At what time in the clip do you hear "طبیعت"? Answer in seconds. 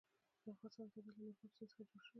0.93-1.05